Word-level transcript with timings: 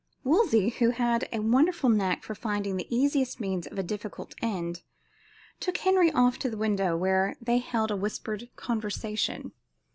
Wolsey, 0.23 0.69
who 0.69 0.89
had 0.89 1.29
a 1.31 1.37
wonderful 1.37 1.87
knack 1.87 2.23
for 2.23 2.33
finding 2.33 2.75
the 2.75 2.87
easiest 2.89 3.39
means 3.39 3.67
to 3.67 3.79
a 3.79 3.83
difficult 3.83 4.33
end, 4.41 4.81
took 5.59 5.77
Henry 5.77 6.11
off 6.11 6.39
to 6.39 6.51
a 6.51 6.57
window 6.57 6.97
where 6.97 7.35
they 7.39 7.59
held 7.59 7.91
a 7.91 7.95
whispered 7.95 8.49
conversation. 8.55 9.51